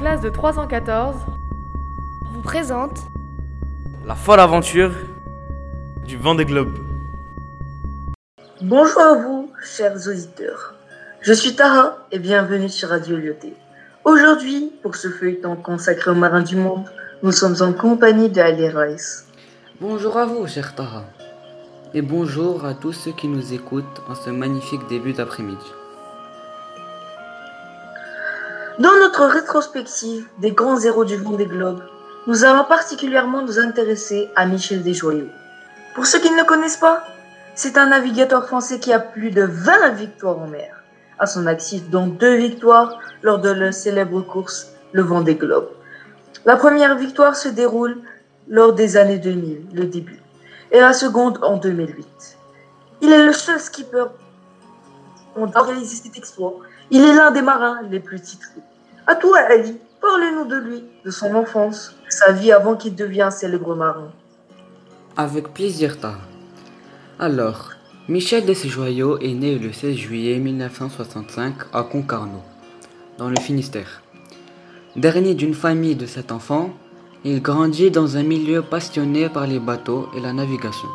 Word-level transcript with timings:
classe 0.00 0.22
de 0.22 0.30
314 0.30 1.14
vous 2.32 2.40
présente 2.40 3.00
la 4.06 4.14
folle 4.14 4.40
aventure 4.40 4.92
du 6.06 6.16
vent 6.16 6.34
des 6.34 6.46
globes. 6.46 6.78
Bonjour 8.62 9.02
à 9.02 9.14
vous, 9.16 9.52
chers 9.62 10.08
auditeurs. 10.08 10.74
Je 11.20 11.34
suis 11.34 11.54
Tara 11.54 11.98
et 12.12 12.18
bienvenue 12.18 12.70
sur 12.70 12.88
Radio 12.88 13.18
Lyoté. 13.18 13.52
Aujourd'hui, 14.06 14.72
pour 14.82 14.96
ce 14.96 15.08
feuilleton 15.08 15.56
consacré 15.56 16.10
aux 16.10 16.14
marins 16.14 16.40
du 16.40 16.56
monde, 16.56 16.88
nous 17.22 17.32
sommes 17.32 17.56
en 17.60 17.74
compagnie 17.74 18.30
de 18.30 18.40
Ali 18.40 18.70
Rice. 18.70 19.26
Bonjour 19.82 20.16
à 20.16 20.24
vous, 20.24 20.46
cher 20.46 20.74
Tara. 20.74 21.04
Et 21.92 22.00
bonjour 22.00 22.64
à 22.64 22.72
tous 22.72 22.94
ceux 22.94 23.12
qui 23.12 23.28
nous 23.28 23.52
écoutent 23.52 24.00
en 24.08 24.14
ce 24.14 24.30
magnifique 24.30 24.88
début 24.88 25.12
d'après-midi. 25.12 25.66
Notre 29.10 29.26
rétrospective 29.26 30.24
des 30.38 30.52
grands 30.52 30.78
héros 30.78 31.04
du 31.04 31.16
vent 31.16 31.32
des 31.32 31.46
globes, 31.46 31.82
nous 32.28 32.44
allons 32.44 32.62
particulièrement 32.62 33.42
nous 33.42 33.58
intéresser 33.58 34.30
à 34.36 34.46
Michel 34.46 34.84
Desjoyaux. 34.84 35.26
Pour 35.96 36.06
ceux 36.06 36.20
qui 36.20 36.30
ne 36.30 36.36
le 36.36 36.44
connaissent 36.44 36.76
pas, 36.76 37.02
c'est 37.56 37.76
un 37.76 37.86
navigateur 37.86 38.46
français 38.46 38.78
qui 38.78 38.92
a 38.92 39.00
plus 39.00 39.32
de 39.32 39.42
20 39.42 39.90
victoires 39.94 40.38
en 40.38 40.46
mer 40.46 40.84
à 41.18 41.26
son 41.26 41.48
actif, 41.48 41.90
dont 41.90 42.06
deux 42.06 42.36
victoires 42.36 43.00
lors 43.22 43.40
de 43.40 43.50
la 43.50 43.72
célèbre 43.72 44.20
course 44.20 44.68
Le 44.92 45.02
Vent 45.02 45.22
des 45.22 45.34
Globes. 45.34 45.70
La 46.44 46.54
première 46.54 46.96
victoire 46.96 47.34
se 47.34 47.48
déroule 47.48 47.98
lors 48.48 48.74
des 48.74 48.96
années 48.96 49.18
2000, 49.18 49.70
le 49.74 49.86
début, 49.86 50.22
et 50.70 50.78
la 50.78 50.92
seconde 50.92 51.40
en 51.42 51.56
2008. 51.56 52.38
Il 53.00 53.12
est 53.12 53.26
le 53.26 53.32
seul 53.32 53.58
skipper 53.58 54.04
à 55.52 55.62
réaliser 55.62 55.96
cet 55.96 56.16
exploit. 56.16 56.54
Il 56.92 57.02
est 57.02 57.14
l'un 57.14 57.32
des 57.32 57.42
marins 57.42 57.80
les 57.90 57.98
plus 57.98 58.20
titrés. 58.20 58.62
À 59.10 59.16
toi, 59.16 59.38
Ali, 59.38 59.76
parlez-nous 60.00 60.44
de 60.44 60.54
lui, 60.54 60.84
de 61.04 61.10
son 61.10 61.34
enfance, 61.34 61.96
de 62.06 62.12
sa 62.12 62.30
vie 62.30 62.52
avant 62.52 62.76
qu'il 62.76 62.94
devienne 62.94 63.26
un 63.26 63.30
célèbre 63.32 63.74
marin. 63.74 64.12
Avec 65.16 65.52
plaisir, 65.52 65.98
Ta. 65.98 66.14
Alors, 67.18 67.70
Michel 68.08 68.46
Desjoyaux 68.46 69.18
est 69.18 69.34
né 69.34 69.58
le 69.58 69.72
16 69.72 69.96
juillet 69.96 70.38
1965 70.38 71.54
à 71.72 71.82
Concarneau, 71.82 72.40
dans 73.18 73.28
le 73.28 73.40
Finistère. 73.40 74.00
Dernier 74.94 75.34
d'une 75.34 75.54
famille 75.54 75.96
de 75.96 76.06
sept 76.06 76.30
enfants, 76.30 76.70
il 77.24 77.42
grandit 77.42 77.90
dans 77.90 78.16
un 78.16 78.22
milieu 78.22 78.62
passionné 78.62 79.28
par 79.28 79.48
les 79.48 79.58
bateaux 79.58 80.08
et 80.16 80.20
la 80.20 80.32
navigation, 80.32 80.88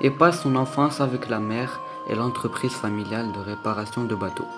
et 0.00 0.10
passe 0.10 0.42
son 0.42 0.56
enfance 0.56 1.00
avec 1.00 1.28
la 1.28 1.38
mer 1.38 1.80
et 2.08 2.16
l'entreprise 2.16 2.72
familiale 2.72 3.30
de 3.30 3.48
réparation 3.48 4.02
de 4.02 4.16
bateaux. 4.16 4.48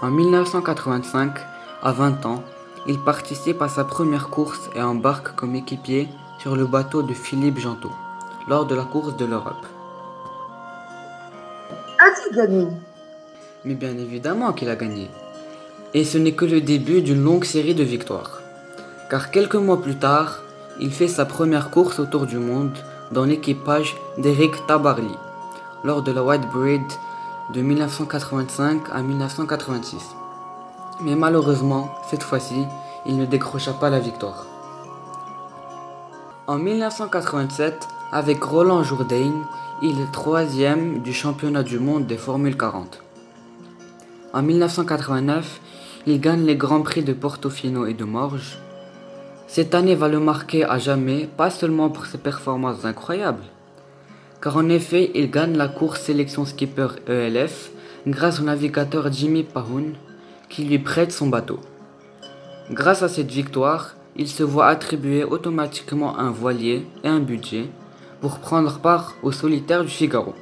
En 0.00 0.12
1985, 0.12 1.55
à 1.82 1.92
20 1.92 2.26
ans, 2.26 2.42
il 2.86 2.98
participe 2.98 3.62
à 3.62 3.68
sa 3.68 3.84
première 3.84 4.28
course 4.28 4.70
et 4.74 4.82
embarque 4.82 5.34
comme 5.34 5.54
équipier 5.54 6.08
sur 6.38 6.56
le 6.56 6.66
bateau 6.66 7.02
de 7.02 7.14
Philippe 7.14 7.58
Gentot, 7.58 7.92
lors 8.48 8.66
de 8.66 8.74
la 8.74 8.84
course 8.84 9.16
de 9.16 9.24
l'Europe. 9.24 9.66
A-t-il 11.98 12.36
gagné? 12.36 12.68
Mais 13.64 13.74
bien 13.74 13.96
évidemment 13.98 14.52
qu'il 14.52 14.68
a 14.68 14.76
gagné. 14.76 15.10
Et 15.94 16.04
ce 16.04 16.18
n'est 16.18 16.34
que 16.34 16.44
le 16.44 16.60
début 16.60 17.02
d'une 17.02 17.22
longue 17.22 17.44
série 17.44 17.74
de 17.74 17.82
victoires. 17.82 18.40
Car 19.10 19.30
quelques 19.30 19.56
mois 19.56 19.80
plus 19.80 19.96
tard, 19.96 20.42
il 20.78 20.92
fait 20.92 21.08
sa 21.08 21.24
première 21.24 21.70
course 21.70 21.98
autour 21.98 22.26
du 22.26 22.38
monde 22.38 22.76
dans 23.12 23.24
l'équipage 23.24 23.96
d'Eric 24.18 24.66
Tabarly, 24.66 25.14
lors 25.84 26.02
de 26.02 26.12
la 26.12 26.22
White 26.22 26.48
Breed 26.52 26.82
de 27.54 27.62
1985 27.62 28.82
à 28.92 29.02
1986. 29.02 30.16
Mais 31.00 31.14
malheureusement, 31.14 31.90
cette 32.08 32.22
fois-ci, 32.22 32.64
il 33.04 33.18
ne 33.18 33.26
décrocha 33.26 33.72
pas 33.74 33.90
la 33.90 34.00
victoire. 34.00 34.46
En 36.46 36.56
1987, 36.56 37.86
avec 38.12 38.42
Roland 38.42 38.82
Jourdain, 38.82 39.32
il 39.82 40.00
est 40.00 40.12
troisième 40.12 41.00
du 41.02 41.12
championnat 41.12 41.62
du 41.62 41.78
monde 41.78 42.06
des 42.06 42.16
Formule 42.16 42.56
40. 42.56 43.02
En 44.32 44.42
1989, 44.42 45.60
il 46.06 46.18
gagne 46.18 46.44
les 46.46 46.56
Grands 46.56 46.82
Prix 46.82 47.02
de 47.02 47.12
Portofino 47.12 47.84
et 47.84 47.94
de 47.94 48.04
Morges. 48.04 48.58
Cette 49.48 49.74
année 49.74 49.94
va 49.94 50.08
le 50.08 50.18
marquer 50.18 50.64
à 50.64 50.78
jamais, 50.78 51.28
pas 51.36 51.50
seulement 51.50 51.90
pour 51.90 52.06
ses 52.06 52.18
performances 52.18 52.84
incroyables, 52.86 53.44
car 54.40 54.56
en 54.56 54.68
effet, 54.70 55.10
il 55.14 55.30
gagne 55.30 55.56
la 55.56 55.68
course 55.68 56.00
sélection 56.00 56.46
skipper 56.46 56.88
ELF 57.06 57.70
grâce 58.06 58.40
au 58.40 58.44
navigateur 58.44 59.12
Jimmy 59.12 59.42
Pahoun 59.42 59.92
qui 60.48 60.64
lui 60.64 60.78
prête 60.78 61.12
son 61.12 61.28
bateau. 61.28 61.58
Grâce 62.70 63.02
à 63.02 63.08
cette 63.08 63.30
victoire, 63.30 63.94
il 64.16 64.28
se 64.28 64.42
voit 64.42 64.66
attribuer 64.66 65.24
automatiquement 65.24 66.18
un 66.18 66.30
voilier 66.30 66.86
et 67.04 67.08
un 67.08 67.20
budget 67.20 67.68
pour 68.20 68.38
prendre 68.38 68.78
part 68.78 69.14
au 69.22 69.32
solitaire 69.32 69.82
du 69.82 69.90
Figaro. 69.90 70.34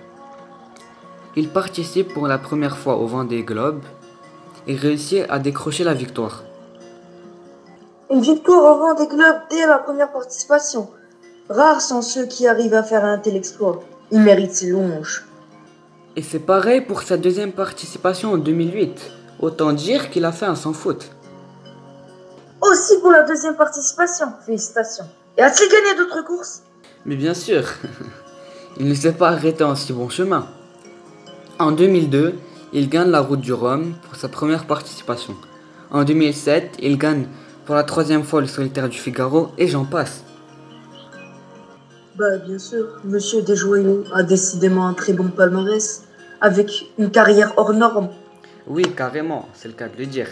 Il 1.36 1.48
participe 1.48 2.14
pour 2.14 2.28
la 2.28 2.38
première 2.38 2.78
fois 2.78 2.96
au 2.96 3.06
Vendée 3.06 3.42
Globe 3.42 3.82
et 4.66 4.76
réussit 4.76 5.24
à 5.28 5.38
décrocher 5.38 5.84
la 5.84 5.94
victoire. 5.94 6.44
Une 8.10 8.20
victoire 8.20 8.76
au 8.76 8.78
Vendée 8.78 9.08
Globe 9.08 9.36
dès 9.50 9.66
la 9.66 9.78
première 9.78 10.12
participation. 10.12 10.88
Rares 11.48 11.80
sont 11.80 12.02
ceux 12.02 12.26
qui 12.26 12.46
arrivent 12.46 12.74
à 12.74 12.82
faire 12.82 13.04
un 13.04 13.18
tel 13.18 13.36
exploit. 13.36 13.82
Il 14.12 14.20
mérite 14.20 14.52
ses 14.52 14.68
louanges. 14.68 15.26
Et 16.16 16.22
c'est 16.22 16.38
pareil 16.38 16.80
pour 16.80 17.02
sa 17.02 17.16
deuxième 17.16 17.52
participation 17.52 18.32
en 18.32 18.38
2008. 18.38 19.10
Autant 19.40 19.72
dire 19.72 20.10
qu'il 20.10 20.24
a 20.24 20.32
fait 20.32 20.46
un 20.46 20.54
sans 20.54 20.72
faute. 20.72 21.10
Aussi 22.60 22.98
pour 23.00 23.10
la 23.10 23.22
deuxième 23.22 23.56
participation. 23.56 24.26
Félicitations. 24.46 25.06
Et 25.36 25.42
a-t-il 25.42 25.70
gagné 25.70 25.96
d'autres 25.96 26.24
courses? 26.24 26.62
Mais 27.04 27.16
bien 27.16 27.34
sûr, 27.34 27.64
il 28.78 28.88
ne 28.88 28.94
s'est 28.94 29.12
pas 29.12 29.28
arrêté 29.28 29.64
en 29.64 29.74
si 29.74 29.92
bon 29.92 30.08
chemin. 30.08 30.46
En 31.58 31.72
2002, 31.72 32.34
il 32.72 32.88
gagne 32.88 33.10
la 33.10 33.20
route 33.20 33.40
du 33.40 33.52
Rhum 33.52 33.94
pour 34.02 34.16
sa 34.16 34.28
première 34.28 34.66
participation. 34.66 35.36
En 35.90 36.04
2007, 36.04 36.76
il 36.80 36.98
gagne 36.98 37.26
pour 37.66 37.74
la 37.74 37.84
troisième 37.84 38.24
fois 38.24 38.40
le 38.40 38.46
solitaire 38.46 38.88
du 38.88 38.98
Figaro 38.98 39.50
et 39.58 39.68
j'en 39.68 39.84
passe. 39.84 40.24
Bah 42.16 42.38
bien 42.38 42.58
sûr, 42.58 42.86
Monsieur 43.04 43.42
Desjoyaux 43.42 44.04
a 44.12 44.22
décidément 44.22 44.86
un 44.86 44.94
très 44.94 45.12
bon 45.12 45.28
palmarès, 45.28 46.04
avec 46.40 46.86
une 46.98 47.10
carrière 47.10 47.52
hors 47.56 47.72
norme. 47.72 48.08
Oui, 48.66 48.84
carrément, 48.96 49.48
c'est 49.54 49.68
le 49.68 49.74
cas 49.74 49.88
de 49.88 49.98
le 49.98 50.06
dire. 50.06 50.28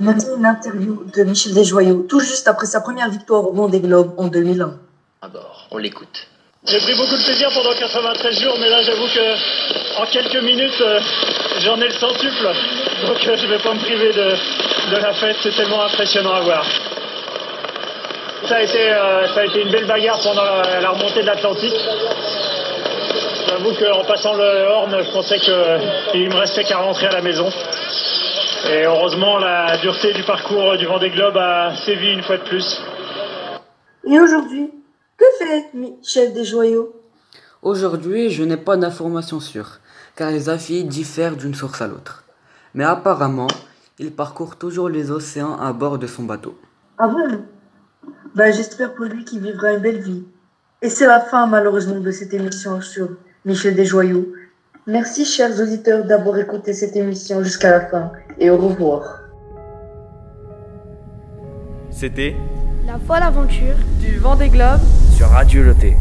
Maintenant, 0.00 0.36
une 0.36 0.46
interview 0.46 1.04
de 1.12 1.24
Michel 1.24 1.54
Desjoyaux, 1.54 2.06
tout 2.08 2.20
juste 2.20 2.46
après 2.46 2.66
sa 2.66 2.80
première 2.80 3.10
victoire 3.10 3.48
au 3.48 3.52
Vendée 3.52 3.80
Globe 3.80 4.14
en 4.16 4.28
2001. 4.28 4.78
D'abord, 5.22 5.66
on 5.72 5.78
l'écoute. 5.78 6.28
J'ai 6.64 6.78
pris 6.78 6.94
beaucoup 6.94 7.16
de 7.16 7.24
plaisir 7.24 7.48
pendant 7.52 7.72
93 7.72 8.40
jours, 8.40 8.56
mais 8.60 8.68
là 8.68 8.82
j'avoue 8.82 9.06
que 9.06 10.00
en 10.00 10.06
quelques 10.06 10.42
minutes, 10.42 10.80
euh, 10.80 11.00
j'en 11.60 11.80
ai 11.80 11.86
le 11.88 11.94
centuple. 11.94 12.48
Donc 13.06 13.26
euh, 13.26 13.36
je 13.36 13.46
vais 13.46 13.58
pas 13.58 13.74
me 13.74 13.78
priver 13.80 14.12
de, 14.12 14.94
de 14.94 15.00
la 15.00 15.14
fête, 15.14 15.36
c'est 15.42 15.54
tellement 15.56 15.82
impressionnant 15.82 16.34
à 16.34 16.40
voir. 16.42 16.66
Ça 18.48 18.56
a 18.56 18.62
été, 18.62 18.92
euh, 18.92 19.26
ça 19.34 19.40
a 19.40 19.44
été 19.46 19.62
une 19.62 19.70
belle 19.70 19.86
bagarre 19.86 20.20
pendant 20.22 20.44
la, 20.44 20.80
la 20.80 20.90
remontée 20.90 21.22
de 21.22 21.26
l'Atlantique. 21.26 21.74
J'avoue 23.48 23.74
qu'en 23.78 24.04
passant 24.04 24.36
le 24.36 24.66
Horn, 24.68 24.90
je 25.02 25.10
pensais 25.10 25.38
qu'il 25.38 26.28
me 26.28 26.34
restait 26.34 26.64
qu'à 26.64 26.78
rentrer 26.78 27.06
à 27.06 27.12
la 27.12 27.22
maison. 27.22 27.48
Et 28.70 28.84
heureusement, 28.84 29.38
la 29.38 29.78
dureté 29.78 30.12
du 30.12 30.22
parcours 30.22 30.76
du 30.76 30.84
Vendée 30.84 31.08
Globe 31.08 31.36
a 31.38 31.74
sévi 31.86 32.12
une 32.12 32.22
fois 32.22 32.36
de 32.36 32.42
plus. 32.42 32.78
Et 34.04 34.20
aujourd'hui, 34.20 34.70
que 35.16 35.24
fait 35.38 35.64
Michel 35.72 36.34
Desjoyaux 36.34 36.92
Aujourd'hui, 37.62 38.28
je 38.28 38.44
n'ai 38.44 38.58
pas 38.58 38.76
d'informations 38.76 39.40
sûres, 39.40 39.80
car 40.14 40.30
les 40.30 40.50
avis 40.50 40.84
diffèrent 40.84 41.36
d'une 41.36 41.54
source 41.54 41.80
à 41.80 41.86
l'autre. 41.86 42.24
Mais 42.74 42.84
apparemment, 42.84 43.48
il 43.98 44.12
parcourt 44.12 44.56
toujours 44.56 44.90
les 44.90 45.10
océans 45.10 45.58
à 45.58 45.72
bord 45.72 45.98
de 45.98 46.06
son 46.06 46.24
bateau. 46.24 46.58
Ah 46.98 47.08
bon? 47.08 47.44
Ben 48.34 48.52
j'espère 48.52 48.94
pour 48.94 49.06
lui 49.06 49.24
qu'il 49.24 49.40
vivra 49.40 49.72
une 49.72 49.80
belle 49.80 50.02
vie. 50.02 50.24
Et 50.82 50.90
c'est 50.90 51.06
la 51.06 51.20
fin 51.20 51.46
malheureusement 51.46 51.98
de 51.98 52.10
cette 52.10 52.34
émission 52.34 52.80
sur 52.82 53.08
Michel 53.44 53.74
Desjoyaux. 53.74 54.32
Merci 54.86 55.24
chers 55.24 55.60
auditeurs 55.60 56.04
d'avoir 56.04 56.38
écouté 56.38 56.72
cette 56.72 56.96
émission 56.96 57.42
jusqu'à 57.42 57.70
la 57.70 57.80
fin 57.80 58.12
et 58.38 58.50
au 58.50 58.56
revoir. 58.56 59.20
C'était 61.90 62.34
La 62.86 62.98
folle 62.98 63.22
aventure 63.22 63.76
du 64.00 64.18
Vendée 64.18 64.48
Globe 64.48 64.80
sur 65.16 65.28
Radio 65.28 65.62
Loté. 65.62 65.96